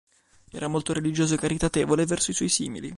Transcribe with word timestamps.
Era 0.49 0.67
molto 0.67 0.93
religioso 0.93 1.35
e 1.35 1.37
caritatevole 1.37 2.07
verso 2.07 2.31
i 2.31 2.33
suoi 2.33 2.49
simili. 2.49 2.89